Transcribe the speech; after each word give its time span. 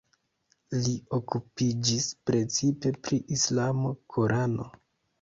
Li 0.85 0.93
okupiĝis 1.17 2.09
precipe 2.31 2.95
pri 3.07 3.23
islamo, 3.39 3.97
Korano. 4.17 4.71